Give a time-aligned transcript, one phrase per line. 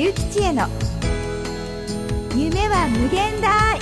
[0.00, 0.68] ゆうきちえの。
[2.36, 3.80] 夢は無限大。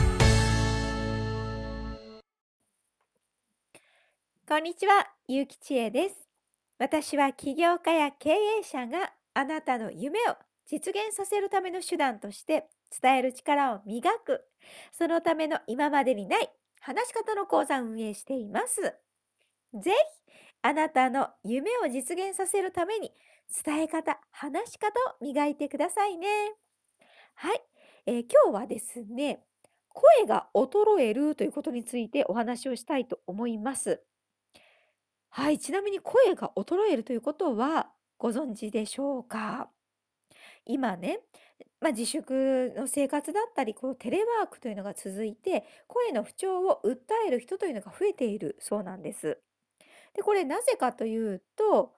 [4.48, 6.26] こんにちは、ゆうきちえです。
[6.78, 12.64] 私は起業家や経営者があなたの夢を実現させるための手段として
[13.02, 14.42] 伝える力を磨く
[14.92, 16.48] そのための今までにない
[16.80, 18.80] 話し方の講座を運営しています。
[18.80, 20.26] ぜひ
[20.62, 23.12] あなたの夢を実現させるために
[23.64, 26.26] 伝え方、話し方を磨いてくださいね。
[27.34, 27.62] はい、
[28.06, 29.44] えー、今日はですね、
[29.88, 34.02] 声が衰えるということについてお話をしたいと思います。
[35.30, 39.70] はい、ちなみに声が衰えるということはご存知でしょうか？
[40.64, 41.20] 今ね、
[41.80, 46.96] まあ、自粛の生活だったり、このテレワークというのが続いて、声の不調を訴
[47.26, 49.38] える人というのが増えているそうなんです。
[50.16, 51.92] で、これなぜかというと、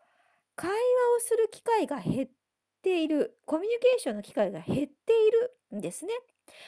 [0.57, 2.29] 会話をする機会が減っ
[2.83, 6.13] ている、コミュニケーションの機会が減っているんですね。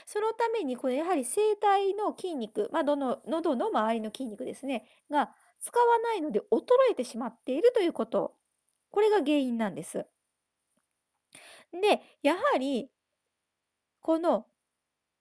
[0.07, 8.37] そのために、これやはり声帯の筋肉、まあ、どの喉の周りの筋肉ですね、が使わないので衰えてしまっているということ。
[8.91, 10.07] これが原因なんです。
[11.73, 12.91] で、やはり、
[14.01, 14.47] この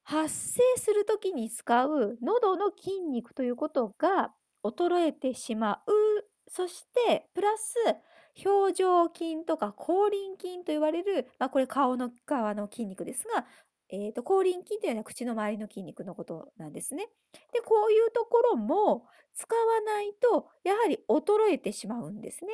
[0.03, 6.28] 発声する時に使う喉の筋肉ということが衰えてしまう。
[6.49, 7.75] そして、プラス、
[8.45, 13.45] 表情筋とか口輪筋と言われる、まあ、これ顔の側の筋肉ですが、
[13.89, 17.07] えーと、口輪筋というのは口の周りの筋肉のことなんですね。
[17.53, 22.51] で、こういうところも使わないと、やはり衰えてしまうんですね。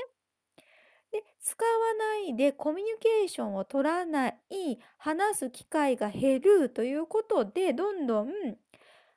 [1.12, 4.36] で、使わないでコミュニケーションを取らない、
[4.98, 8.30] 話す機会が減るということで、どんどん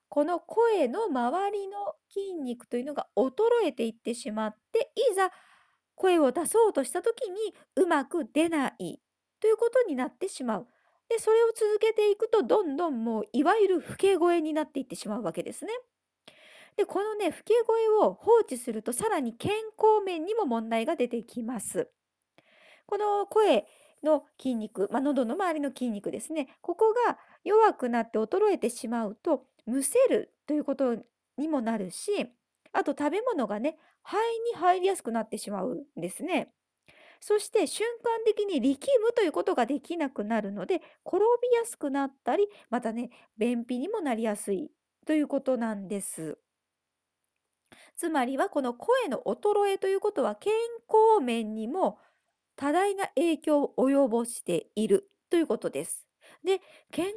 [0.09, 3.33] この声の周りの筋肉というのが衰
[3.67, 5.31] えていってしまって、いざ
[5.95, 9.01] 声を出そうとした時にうまく出ない
[9.41, 10.67] ということになってしまう。
[11.09, 15.73] で、それを続けていくとどんどんもういわゆる老け声になっていってしまうわけですね。
[16.77, 21.91] で、このね、老け声を放置するとさらに健康面にも問題が出てきます。
[22.87, 23.67] この声
[24.03, 26.49] の筋肉、まあ、喉の周りの筋肉ですね。
[26.61, 30.97] ここが弱くなって衰えてしまうと、むせるということ
[31.37, 32.11] にもなるし、
[32.73, 34.17] あと食べ物がね、肺
[34.53, 36.53] に入りやすくなってしまうんですね。
[37.21, 44.71] そして瞬間的に力むということができなくなるので、転びやすくなったり、またね、便秘にもなりやすい
[45.07, 46.39] ということなんです。
[47.97, 50.53] つまりはこの声の衰えということは健
[50.89, 51.99] 康面にも
[52.57, 56.08] 多大な影響を及ぼしているということです。
[56.45, 56.61] で、
[56.91, 57.17] 健康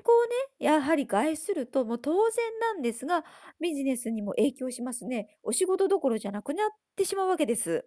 [0.60, 3.24] ね、やはり害するともう当然なんですが、
[3.60, 5.38] ビジネスにも影響しますね。
[5.44, 7.86] お仕事どころじゃなくなってしまうわけです。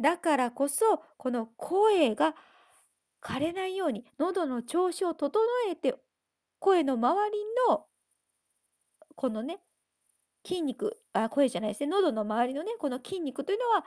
[0.00, 2.34] だからこそ、この声が
[3.22, 5.32] 枯れないように、喉の調子を整
[5.70, 5.94] えて、
[6.58, 7.86] 声の周りの、
[9.16, 9.60] このね、
[10.46, 13.84] 筋肉、あ、声じゃないですね、喉の周りのね、この筋肉というのは、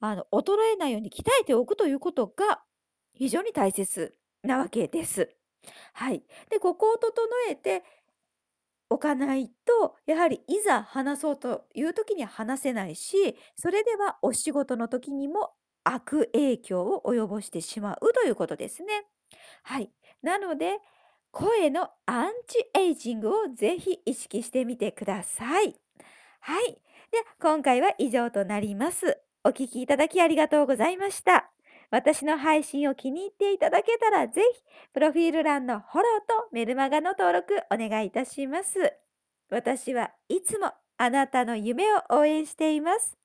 [0.00, 2.62] あの、衰えないように鍛えておくということが
[3.14, 5.34] 非常に大切なわけです。
[5.92, 6.22] はい。
[6.50, 7.12] で、ここを整
[7.48, 7.84] えて
[8.90, 15.52] おかないと、やはりいざ話そうという時には話せないし、それではお仕事の時にも
[15.84, 19.06] 悪影響を及ぼしてしまうということですね。
[19.62, 19.90] はい。
[20.22, 20.78] なので、
[21.30, 25.74] 声のアンチエイジングをぜひ意識してみてください。
[26.40, 26.82] はい。
[27.10, 29.18] では、今回は以上となります。
[29.44, 31.50] お聞きいただきありがとうございました。
[31.92, 34.62] 私の配信を気に入っていただけたら、ぜひ、
[34.94, 38.94] プロフィール欄のフォローとメルマガの登録お願いいたします。
[39.50, 43.21] 私はいつもあなたの夢を応援しています。